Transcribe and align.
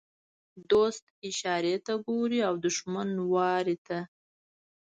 ـ 0.35 0.59
دوست 0.71 1.03
اشارې 1.29 1.75
ته 1.85 1.93
ګوري 2.07 2.39
او 2.47 2.53
دښمن 2.65 3.09
وارې 3.33 3.75
ته. 3.87 3.99